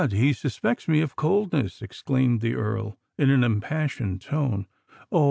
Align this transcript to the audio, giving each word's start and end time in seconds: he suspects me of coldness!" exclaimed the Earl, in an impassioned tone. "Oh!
he 0.09 0.33
suspects 0.33 0.87
me 0.87 0.99
of 0.99 1.15
coldness!" 1.15 1.79
exclaimed 1.79 2.41
the 2.41 2.55
Earl, 2.55 2.97
in 3.19 3.29
an 3.29 3.43
impassioned 3.43 4.19
tone. 4.19 4.65
"Oh! 5.11 5.19